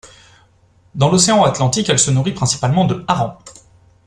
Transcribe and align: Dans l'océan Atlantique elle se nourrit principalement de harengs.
Dans 0.95 1.11
l'océan 1.11 1.43
Atlantique 1.43 1.87
elle 1.87 1.99
se 1.99 2.09
nourrit 2.09 2.31
principalement 2.33 2.85
de 2.85 3.05
harengs. 3.07 3.37